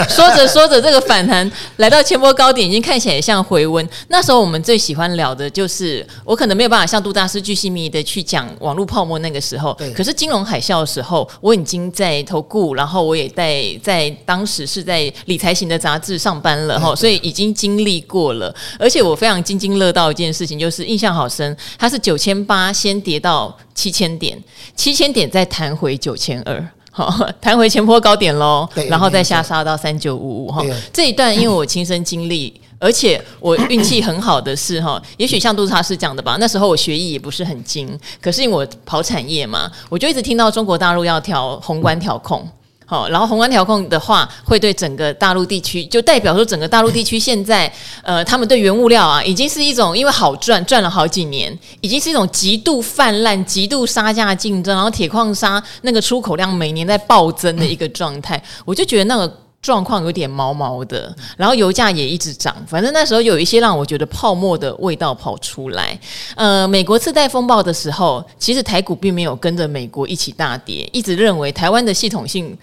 [0.08, 2.48] 说着 说着，这个反弹来到前坡高。
[2.52, 3.86] 点已经看起来像回温。
[4.08, 9.74] 那时候我们最喜欢聊的就是，我可能没有办法像杜大师巨细靡遗的去讲网络泡沫那个时候。
[9.74, 9.92] 对。
[9.92, 18.52] 可是金融海啸的时候，我已经在投顾，然后我也在在当时是在理财型的杂志上班了哈，所以已经经历过了。
[18.78, 24.42] 而且我非常津津乐道一件事情，就是印象好深，它是九千八先跌到七千点，
[24.74, 26.68] 七千点再弹回九千二。
[26.90, 30.64] 好， 弹回前坡高点喽，然后再下杀到三九五五哈。
[30.92, 42.48] 这一段因为我亲身经历，而且我运气很好的是哈，也许像杜查斯讲的吧，那时候我学艺也不是很精，可是因为我跑产业嘛，我就一直听到中国大陆要调宏观调控。
[42.90, 47.70] 好，然后宏观调控的话，会对整个大陆地区，就代表说整个大陆地区现在，
[48.02, 59.30] 呃，他们对原物料啊，已经是一种因为好赚，赚了好几年，已经是一种极度泛滥、极度杀价竞争，然后铁矿砂那个出口量每年在暴增的一个状态，我就觉得那个。
[59.60, 65.98] 状况有点毛毛的，然后油价也一直涨，反正那时候有一些让我觉得泡沫的味道跑出来。
[66.36, 72.56] 呃，美国次贷风暴的时候，其实台股并没有跟着美国一起大跌，一直认为台湾的系统性。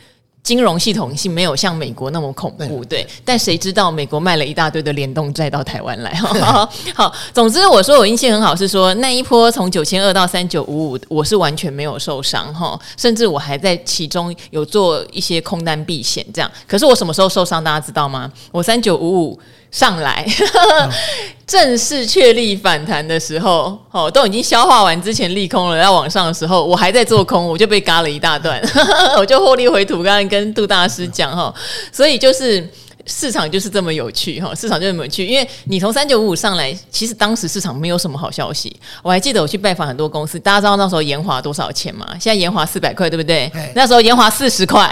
[0.45, 6.13] 金融系统性没有像美国那么恐怖，对，但谁知道美国卖了一大堆的联动债到台湾来？
[6.21, 16.51] 好，好，总之我说我运气很好，是说那一波从九千二到三九五五，我是完全没有受伤哈，甚至我还在其中有做一些空单避险这样。
[16.67, 17.63] 可是我什么时候受伤？
[17.63, 18.31] 大家知道吗？
[18.51, 19.39] 我三九五五。
[19.71, 20.25] 上来，
[21.47, 28.61] 正式确立反弹的时候，哦，都已经消化完之前利空了，要往上的时候，我还在做空，我就被嘎了一大段，
[29.17, 30.03] 我就获利回吐。
[30.03, 31.53] 刚刚跟杜大师讲哈，
[31.91, 32.67] 所以就是。
[33.05, 38.75] 市场就是这么有趣哈，市场就这么有趣，因为你从三九五五上来，其实当时市场没有什么好消息。
[39.03, 42.07] 我还记得我去拜访很多公司，大家知道那时候研华多少钱吗？
[42.19, 43.51] 现在研华四百块，对不对？
[43.75, 44.91] 那时候研华四十块。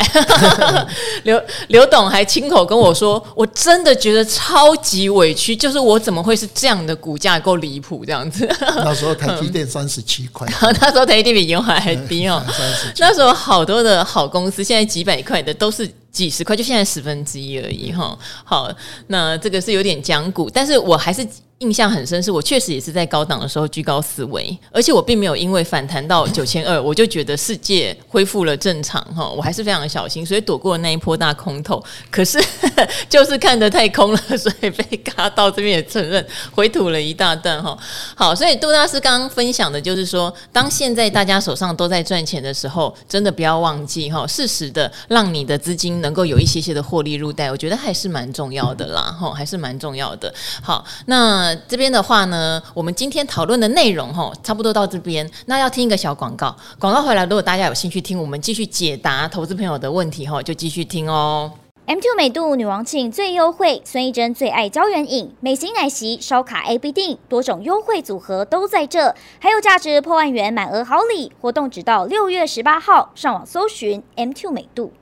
[1.24, 8.48] 刘刘董还亲口跟我说，我真的觉得超级委屈，就是我怎么会是这样的股价够离谱这样子？
[8.60, 10.48] 那时候台积电三十七块，
[10.80, 12.44] 那时候台积电比研华还低哦。
[13.00, 15.90] 那时候好多的好公司，现在几百块的都是。
[16.14, 18.18] 几十块，就现在十分之一而已哈。
[18.46, 18.74] 好，
[19.08, 21.28] 那这个是有点讲古，但是我还是。
[21.64, 31.82] 印象很深，是我确实也是在高档的时候居高思危，而且我并没有因为反弹到九千二，我就觉得世界恢复了正常哈，我还是非常小心，所以躲过那一波大空头。
[32.12, 32.38] 可是
[33.08, 37.78] 就是看得太空了，所以被嘎到这边也承认回吐了一大段哈。
[38.14, 50.34] 好，所以杜大师刚刚分享的就是说，当现在大家手上都在赚钱的时候，真的不要忘记哈，适时的让你的资金能够有一些些的获利入袋，我觉得还是蛮重要的啦哈，还是蛮重要的。
[50.62, 51.53] 好，那。
[51.68, 55.30] 这边的话呢，我们今天讨论的内容哈，差不多到这边。
[55.46, 61.52] 那要听一个小广告，广告回来，如果大家有兴趣听，我们继续解答投资朋友的问题哈，就继续听哦。
[61.86, 74.94] M two 美度女王庆最优惠，孙艺珍最爱胶原饮，美型奶昔、烧卡 A B 錠，多种优惠组合都在这，还有价值破万元满额好礼，活动直到六月十八号，上网搜寻 M two 美度。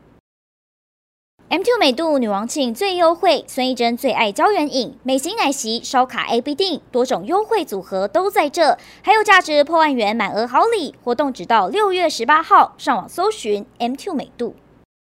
[1.52, 14.56] M2 美度女王庆最优惠，孙艺珍最爱胶原饮，美型奶昔、烧卡 A B 錠，多种优惠组合都在这，还有价值破万元满额好礼，活动直到六月十八号，上网搜寻 M2 美度。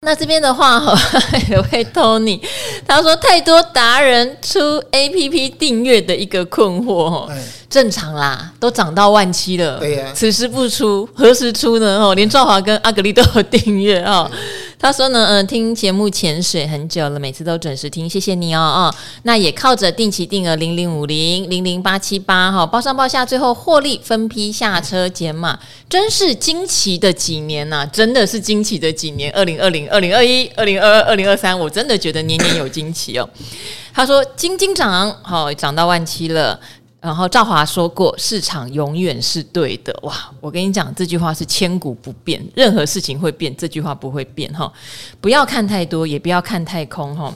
[0.06, 0.82] 那这边的话，
[1.52, 2.40] 有位 Tony，
[2.88, 7.30] 他说太多达人出 A P P 订阅的一个困惑，
[7.70, 12.00] 正常啦，都涨到万七了，对呀，此时不出，何时出呢？
[12.00, 14.32] 哦，连赵华跟阿格力都有订阅啊。
[14.82, 33.30] 他说呢，嗯，听节目潜水很久了，每次都准时听，谢谢你哦，哦，那也靠着定期定额零零五零零零八七八哈，报上报下，最后获利分批下车减码，真是惊奇的几年呐、真的是惊奇的几年，二零二零、二零二一、二零二二、二零二三，我真的觉得年年有惊奇哦。
[33.92, 36.58] 他说，金金涨，好涨到万七了。
[37.02, 39.98] 然后赵华说过，市场永远是对的。
[40.04, 44.72] 哇，我跟你讲，这句话是千古不变，任何事情会变，这句话不会变哈。
[45.22, 47.34] 不要看太多，也不要看太空哈。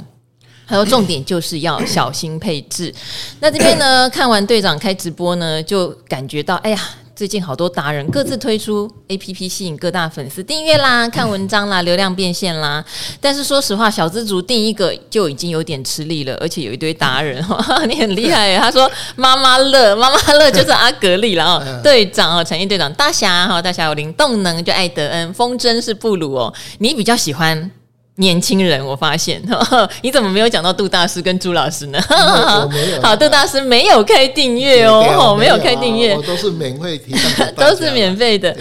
[0.66, 2.94] 还有重点就是要小心配置。
[3.40, 6.80] 那这边呢，看完队长开直播呢，就感觉到，哎呀。
[7.16, 12.84] 最近好多达人各自推出 APP 吸引各大粉丝订阅啦、 看文章啦、流量变现啦。
[13.22, 18.58] 但是说实话，小资族订一个就已经有点吃力了，而且有一堆达人哈， 你很厉害。
[18.58, 21.82] 他说妈妈乐，妈妈乐 就是阿格力了哦。
[21.84, 26.52] 队长哦，产业队长大侠哈，大侠有灵动能就艾德恩，风筝是布鲁哦。
[26.80, 27.70] 你比较喜欢？
[28.18, 29.42] 年轻人，我发现，
[30.04, 32.00] 你怎么没有讲到杜大师跟朱老师呢？
[32.10, 33.02] 我没有。
[33.02, 37.16] 好，杜大师没有开订阅哦，没有开订阅， 都是免费提
[37.56, 38.56] 都是免费的。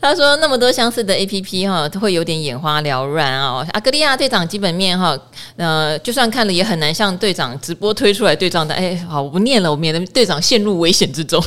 [0.00, 3.66] 他说那么多相似的 APP 哈，会有点眼花缭乱哦。
[3.72, 5.16] 阿格利亚队长基本面哈，
[5.56, 8.76] 呃，就算看了也很难像队长直播推出来对账单。
[8.78, 11.42] 哎，好，我不念了，我免得队长陷入危险之中。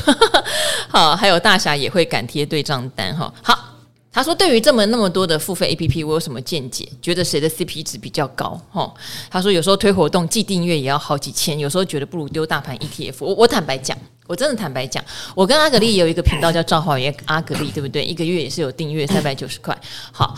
[0.88, 3.32] 好，还有大侠也会敢贴对账单哈。
[3.42, 3.75] 好。
[4.16, 6.88] 他说：“对于这么那么多的付费 APP，我有什么见解？
[7.02, 8.58] 觉得谁的 CP 值比较高？
[8.70, 8.90] 哈，
[9.28, 13.16] 他说有时候推活动，寄订阅也要好几千，有时候觉得不如丢大盘 ETF。
[13.20, 13.94] 我我坦白讲，
[14.26, 18.02] 我真的坦白讲，我跟阿格力也有一个频道叫赵华与阿格力，对不对？
[18.02, 19.78] 一个月也是有订阅三百九十块。
[20.12, 20.34] 好，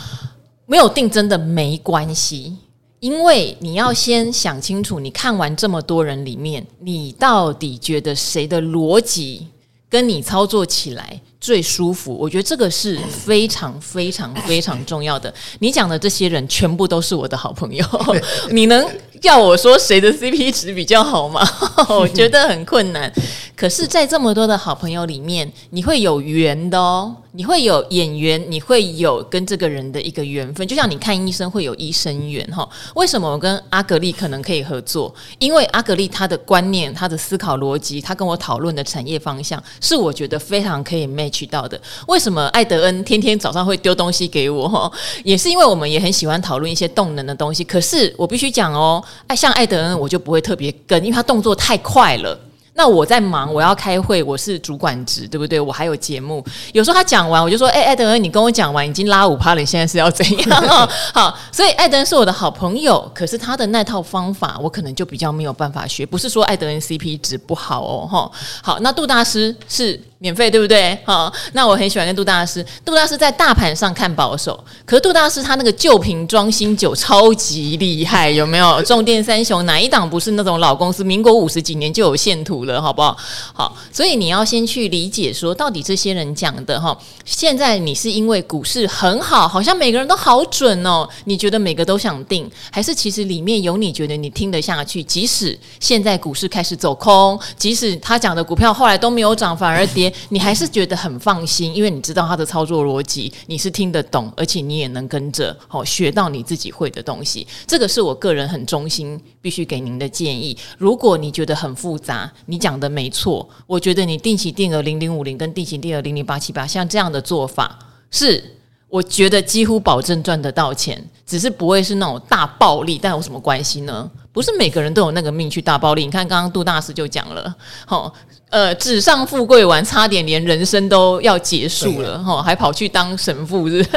[0.66, 2.56] 没有订真的没关系，
[2.98, 9.46] 因为你要先想清楚，你看完这么多人里面，你到底觉得谁的逻辑
[9.88, 15.32] 跟你操作起来？”最舒服，我觉得这个是非常非常非常重要的。
[15.60, 17.84] 你讲的这些人全部都是我的好朋友，
[18.50, 18.84] 你能
[19.22, 21.46] 要我说谁的 CP 值比较好吗？
[21.88, 23.12] 我觉得很困难。
[23.56, 30.66] 可是，在这么多的好朋友里面，你会有缘的哦，你会有眼缘，你会有跟这个人的一个缘分。
[30.66, 32.68] 就像你看医生会有医生缘哈。
[32.96, 35.14] 为什么我跟阿格力可能可以合作？
[35.38, 41.80] 因为阿格力他的观念、他的思考逻辑、他跟我讨论的产业方向，是我觉得非常可以 match 到的。
[42.08, 44.68] 为什么艾德恩天天早上会丢东西给我？
[44.68, 44.90] 哈，
[45.22, 47.62] 也是因为我们也很喜欢讨论一些动能的东西。
[47.62, 52.36] 可是我必须讲哦，哎，像艾德恩我就不会特别跟，因为他动作太快了。
[52.78, 55.58] 那我在忙，我要开会，我是主管职，对不对？
[55.58, 60.62] 我还有节目，有时候他讲完，我就说：“哎、欸，艾德恩，你跟我讲完，已经拉五趴了，你现在是要怎样？”
[61.12, 66.06] 好，所以艾德恩是我的好朋友，可是他的那套方法，我可能就比较没有办法学。
[66.06, 68.30] 不是说艾德恩 CP 值不好哦，哈。
[68.62, 70.00] 好，那杜大师是。
[70.20, 70.98] 免费对不对？
[71.04, 72.66] 好，那我很喜欢跟杜大师。
[72.84, 78.82] 杜大师在大盘上看保守，可是杜大师他那个旧瓶装新酒超级厉害，有没有？
[78.82, 81.04] 重电三雄哪一档不是那种老公司？
[81.04, 83.16] 民国五十几年就有线图了，好不好？
[83.54, 95.02] 好，所以你要先去理解说，到底这些人讲的哈，现在你是因为股市很好，好像每个人都好准哦，你觉得每个都想定，还是其实里面有你觉得你听得下去？
[95.02, 100.12] 即使现在股市开始走空，即使他讲的股票后来都没有涨，反而跌。
[100.30, 107.46] 你还是觉得很放心，因为你知道他的操作逻辑，你是听得懂，而且你也能跟着好学到你自己会的东西。
[107.66, 110.56] 这个是我个人很衷心必须给您的建议。
[110.76, 117.78] 如果你觉得很复杂，你讲的没错，我觉得你定期定额零零五零跟定期定额零零八七八像这样的做法，
[118.10, 118.42] 是
[118.88, 124.10] 我觉得几乎保证赚得到钱，只是不会是那种大暴利，但有什么关系呢？
[124.32, 126.04] 不是每个人都有那个命去大暴利。
[126.04, 127.54] 你看刚刚杜大师就讲了，
[127.86, 128.12] 好。
[128.50, 133.90] 呃，纸上富贵完，差点连人生都要结束了哈，还跑去当神父是，是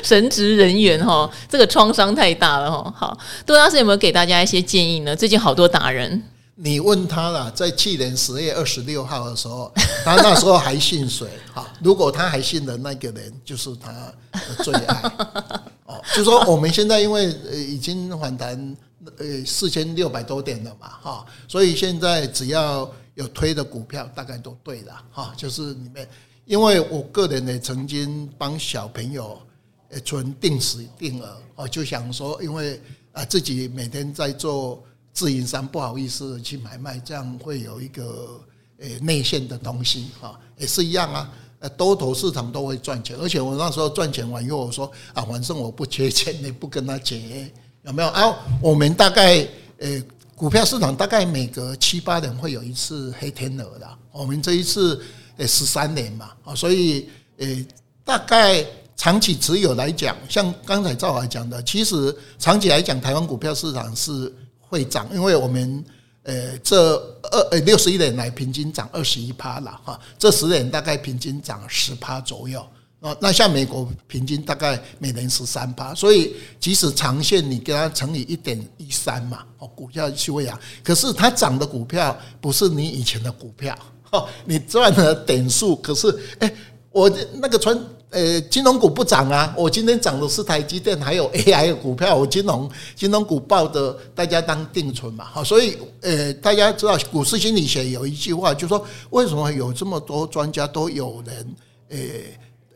[0.02, 2.90] 神职人员哈，这个创伤太大了哈。
[2.96, 5.14] 好，杜大师有没有给大家一些建议呢？
[5.14, 6.22] 最近好多达人，
[6.58, 9.70] 你问他了，在去年十月二十六号的时候，
[10.02, 11.28] 他那时候还信谁？
[11.54, 15.02] 哈，如果他还信的那个人，就是他的最爱
[15.86, 16.02] 哦。
[16.14, 18.76] 就说我们现在因为呃已经反弹
[19.18, 22.90] 呃四千六百多点了嘛哈，所以现在只要。
[23.16, 26.06] 有推的股票大概都对了哈，就是里面，
[26.44, 29.40] 因为我个人呢曾经帮小朋友
[29.88, 32.78] 呃存定时定额哦，就想说，因为
[33.12, 34.84] 啊自己每天在做
[35.16, 38.38] 自营商，不好意思去买卖，这样会有一个
[38.80, 47.50] 诶内线的东西哈，也是一样啊，呃多头市场都会赚钱，而且我那时候赚钱完以后，我说啊反正我不缺钱，你不跟他借，
[47.84, 48.36] 有没有啊？
[48.60, 49.48] 我们大概
[49.78, 50.04] 诶。
[50.36, 55.02] 股票市场大概每隔七八年会有一次黑天鹅的，我们这一次
[55.38, 57.08] 呃十三年嘛，啊，所以
[57.38, 57.46] 呃
[58.04, 58.62] 大概
[58.94, 64.30] 长期持有来讲，像刚才赵华讲的，其实长期来讲，台湾股票市场是
[64.68, 65.84] 会涨，因为我们
[66.24, 66.96] 呃这
[67.30, 72.60] 二呃六十一年来平均涨二十一趴了哈，这十年大概平均涨十趴左右
[73.00, 73.16] 啊。
[73.20, 80.58] 那像美国平均大概每年十三趴，所以即使长线你给它乘以一点一三嘛，哦，股价就会涨。
[80.82, 83.78] 可是它涨的股票不是你以前的股票，
[84.10, 86.52] 哦，你赚了点数，可是哎，
[86.96, 87.78] 我那个传
[88.08, 101.54] 呃金融股不涨啊，我今天涨的是台积电，还有 AI 的股票，我金融金融股报的大家当定存嘛，好，所以呃大家知道股市心理学有一句话，就是说为什么有这么多专家都有人
[101.90, 101.98] 呃。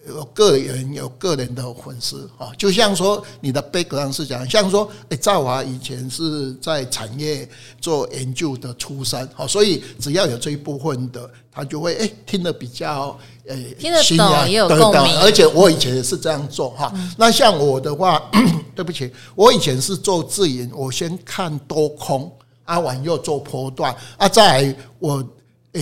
[0.08, 7.46] 有个人有个人的粉丝啊，就像说你的 background 是讲，像说诶，赵华以前是在产业
[7.80, 15.18] 做研究的出身，好，所以只要有这一部分的，他就会诶听得比较诶听得懂，也有共鸣。
[15.20, 16.90] 而且我以前也是这样做哈。
[17.18, 18.22] 那像我的话，
[18.74, 22.32] 对不起，我以前是做自营，我先看多空，
[22.64, 25.22] 阿完又做波段，啊，再来我。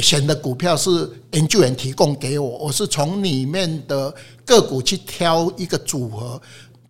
[0.03, 4.15] 选的股票是研究员提供给我，我是从里面的
[4.45, 6.39] 个股去挑一个组合，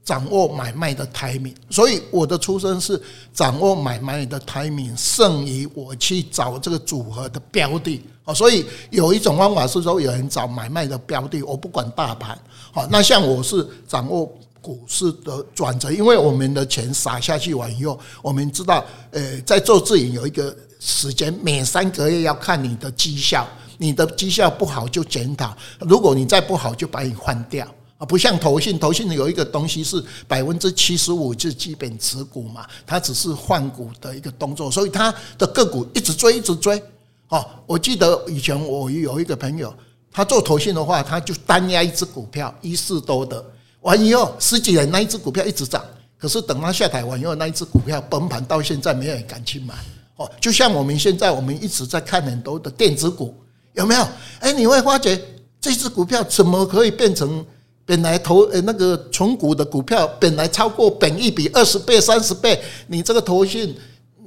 [0.05, 1.55] 掌握买卖的 timing。
[1.71, 3.01] 所以我的出身是
[3.33, 8.03] 掌握买卖的 timing，胜于我去找这个组合的标的。
[8.25, 12.37] 哦，所以有一种方法是说，有人找买卖的标的，我不管大盘。
[12.73, 14.29] 好，那像我是掌握
[14.61, 20.53] 股市的转折，因为我们的钱撒下去完以后，我们知道，呃，在做自营有一个。
[20.79, 23.47] 时间每三个月要看你的绩效，
[23.79, 27.67] 你的绩效不好就检讨，如果你再不好就把你换掉
[27.99, 28.07] 啊！
[28.07, 36.81] 不像投信，投信有一个东西是百分之七十五是基本持股嘛，它只是换股的一个动作，所以它的个股一直追一直追。
[37.29, 39.75] 哦，我记得以前我有一个朋友，
[40.11, 43.45] 他做投信的话，他就单押一只股票一四多的，
[43.81, 45.85] 完以后十几年那一只股票一直涨，
[46.17, 49.75] 可是等他下台完以后，那一只股票崩盘到现在没有人敢去买
[50.19, 50.31] 哦。
[50.39, 53.35] 就像我们现在我们一直在看很多的电子股，
[53.73, 54.07] 有没有？
[54.41, 55.19] 哎，你会发觉
[55.59, 57.43] 这只股票怎么可以变成
[57.87, 63.75] 本来投呃那个存股的股票，本来超过本一比二十倍三十倍，你这个投信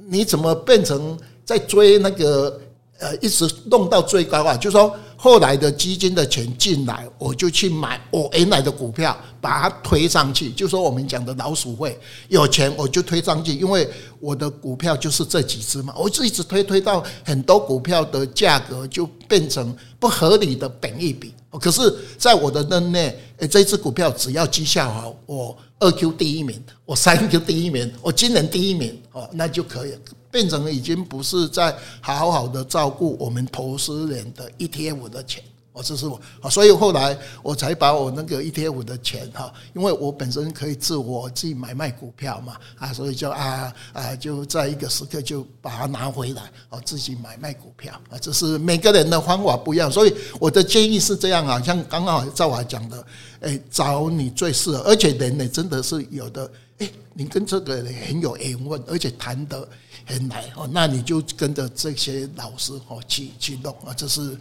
[0.08, 2.60] 你怎么变成在追那个？
[3.02, 10.52] 呃，一直弄到最高啊，就说后来的基金的钱进来，我就去买我原来的股票，把它推上去。
[10.52, 11.98] 就说我们讲的老鼠会
[12.28, 13.88] 有钱，我就推上去，因为
[14.20, 21.34] 我的股票就是这几只嘛，我就一直推推到很多股票的价格就变成不合理的本一比。
[21.60, 29.98] 可是，在我的任内，诶，这只股票只要绩效好，我二 Q 第一名，我三 Q 第一名，我今年第一名哦，那就可以了。
[30.32, 36.18] 变成已经不是在好好的照顾我们投资人的 ETF 的钱，哦，这是我，
[36.50, 53.06] 所以后来我才把我那个 ETF 的钱哈，因为我本身可以自我自己买卖股票嘛，啊，所以就啊啊就在一个时刻就把它拿回来，哦，自己买卖股票啊，这是每个人的方法不一样，所以我的建议是这样啊，像刚刚赵华讲的，
[53.40, 59.68] 诶，找你最适合，而且人呢真的是有的，诶，你跟这个人很有缘分，而且谈得。
[60.06, 64.36] 很难哦，那你就跟着这些老师哦去去弄啊，这是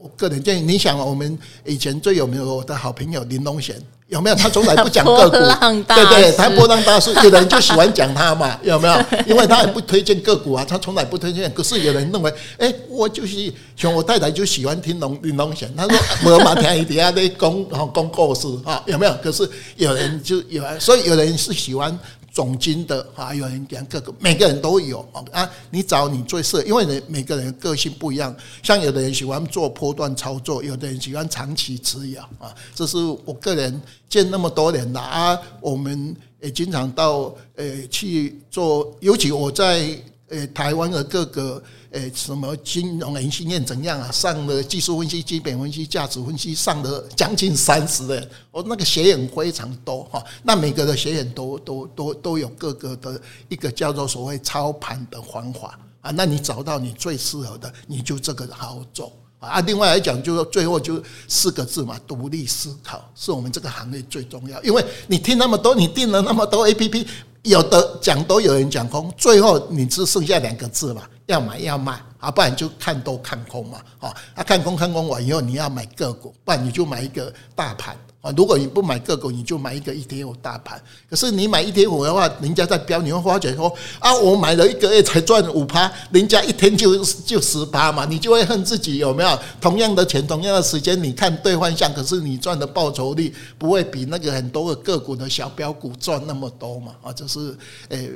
[0.00, 0.62] 我个人建议。
[0.62, 4.36] 你想，我们以前最有名的我的好朋友林隆贤有没有？
[4.36, 5.36] 他从来不讲个股，
[5.94, 9.04] 对对，他波浪大师，有人就喜欢讲他嘛，有没有？
[9.26, 11.52] 因为他也不推荐个股啊，他从来不推荐。
[11.52, 19.14] 可是有人认为，哎，我就是像我太太就喜欢听龙林隆贤，他说我马天一底下在讲讲故事啊，有没有？
[19.22, 21.98] 可是有人就有，所以有人是喜欢。
[22.38, 25.00] 总经的啊，有人讲各个，每个人都有
[25.32, 25.50] 啊。
[25.70, 28.32] 你找你最适，因为人每个人个性不一样。
[28.62, 32.54] 像有的人喜欢做波段操作，有的人喜欢长期持有啊。
[32.76, 39.98] 这是我个人见那么多年了啊，我们也经常到呃去做，尤其我在。
[40.30, 44.10] 呃，台湾的各个诶，什么金融人训院怎样啊？
[44.12, 48.30] 上了技术分析、基本分析、价值分析，上了将近三十人。
[48.50, 50.22] 我那个学员非常多哈。
[50.42, 56.10] 那每个的学员都都都都有各个的一个叫做所谓操盘的方法啊。
[56.10, 59.60] 那你找到你最适合的，你就这个好好做啊。
[59.60, 64.62] 另外来讲，就是最后就四个字嘛，独立思考是我们这个行业最重要。
[64.62, 67.06] 因为你听那么多，你订了那么多 APP。
[67.44, 77.96] 有的讲都有人讲空，最后你只剩下两个字嘛，要买要卖啊，不然就看多看空嘛，啊，看空看空完以后你要买个股，不然你就买一个大盘。
[78.20, 80.82] 啊，如果你不买个股，你就买一个 ETF 大盘。
[81.08, 89.38] 可是你买 ETF 的话，人家在飙，你会发觉说啊，我买了一个月才赚五趴，人家一天就就十趴嘛，你就会恨自己有没有？
[89.60, 96.96] 同样的钱，同样的时间，你看兑换项，可是你赚的报酬率不会比那个很多个个股的小标股赚那么多嘛？
[97.02, 97.56] 啊，就是
[97.90, 98.10] 诶，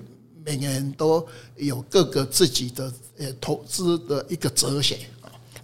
[0.44, 1.26] 每个人都
[1.56, 4.98] 有各个自己的呃投资的一个哲学。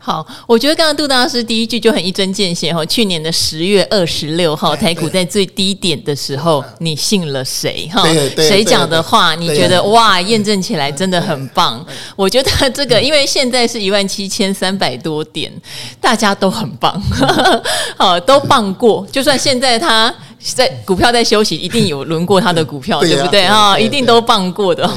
[0.08, 2.82] 好，我觉得刚刚杜大师第一句就很一针见血哈。
[2.86, 8.02] 去年的十月二十六号，台股在最低点的时候，你信了谁哈？
[8.38, 11.84] 谁讲的话，你觉得哇，验证起来真的很棒。
[12.16, 15.52] 我觉得这个，因为现在是一万七千三百多点，
[16.00, 16.98] 大家都很棒，
[17.98, 19.06] 好，都棒过。
[19.12, 20.14] 就算现在他。
[20.54, 23.76] 在股票在休息，一定有轮过他的股票，对不对哈？
[23.76, 24.88] 一定都棒过的，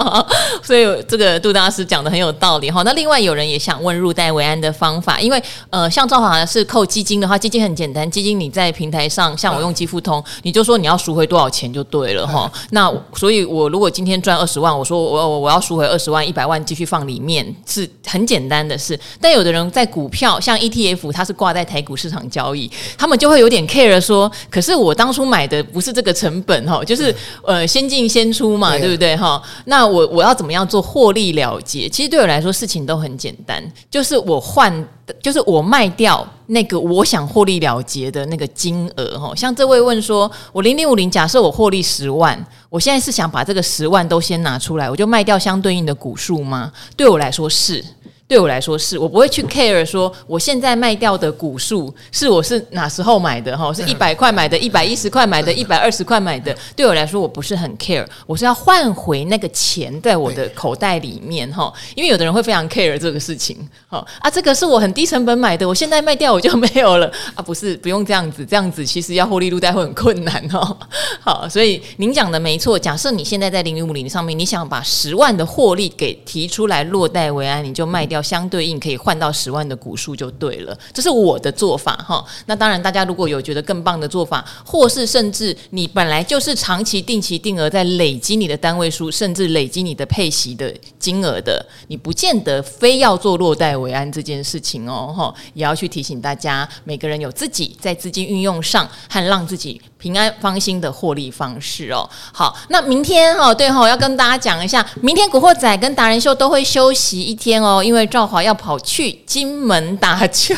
[0.64, 2.82] 所以这个杜大师讲的很有道理哈。
[2.82, 12.50] 那另外有人也想问入袋为安的方法，因为呃，像赵华是扣基金的话，基金很简单，基金你在平台上，像我用基富通，你就说你要赎回多少钱就对了哈。
[12.70, 18.98] 那所以，我如果今天赚二十万，我说我我我要赎回二十万，一百万继续放里面，是很简单的事。
[19.20, 24.86] 但有的人在股票，像 ETF，它是挂在台股市场交易，他们就会有点 care 说，可是我。
[24.86, 27.12] 我当初买的不是这个成本哈，就是
[27.44, 29.42] 呃先进先出嘛，对不对哈？
[29.64, 31.88] 那我我要怎么样做获利了结？
[31.88, 34.72] 其实对我来说事情都很简单，就是我换
[35.04, 39.34] 的，就是我卖掉那个我想获利了结的那个金额哈。
[39.34, 42.38] 像这位问说，我零零五零，假设我获利十万，
[42.70, 46.72] 我现在是想把这个十万都先拿出来，我就卖掉相对应的股数吗？
[46.96, 47.84] 对我来说是。
[48.28, 56.52] 对我来说是，我不会去 care 说我现在卖掉的股数是我是哪时候买的哈，是一百块买的，一百一十块买的，一百二十块买的。
[56.74, 61.72] 对我来说，我不是很 care，我是要换回那个钱在我的口袋里面哈。
[61.94, 63.56] 因为有的人会非常 care 这个事情，
[63.88, 70.76] 哈啊，这个是我很低成本买的，我现在卖掉我就没有了啊，不是不用这样子，这样子其实要获利入袋会很困难哦。
[71.20, 78.15] 好，所以您讲的没错，假设你现在在零零五零上面，你想把十万的获利给提出来落袋为安，你就卖掉。
[78.16, 80.76] 要相对应可以换到十万的股数就对了。
[80.92, 82.24] 这是我的做法哈。
[82.46, 95.12] 那当然，大家如果有觉得更棒的做法，或是甚至你本来就是长期定期定额在累积你的单位数，甚至累积你的配息的金额的，你不见得非要做落袋为安这件事情哦。
[95.14, 102.08] 哈，也要去提醒大家，每个人有自己在资金运用上和让自己平安放心的获利方式哦。
[102.32, 110.54] 好，那明天哦，对哈，要跟大家讲一下，明天古惑仔跟达人秀都会休息一天哦，因为赵华要跑去金门打球，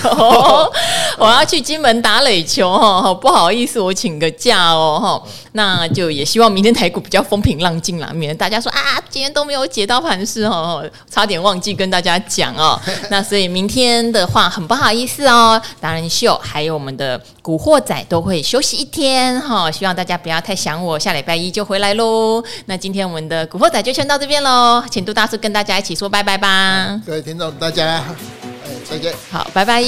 [1.18, 12.78] 我要去金门打垒球哈，不好意思，我请个假哦哈，那就也希望明天台股比较风平浪静啦，免得大家说啊，今天都没有解到盘势哦，差点忘记跟大家讲哦。
[13.10, 22.42] 那所以明天的话，很不好意思哦，达人秀还有我们的古惑仔都会休息一天哈，希望大家不要太想我，下礼拜一就回来喽。
[22.66, 27.00] 那今天我们的古惑仔就先到这边喽，请杜大叔跟大家一起说拜拜吧。
[27.04, 28.04] 各位听众，大家，
[28.64, 29.12] 哎，再见。
[29.30, 29.82] 好，拜拜。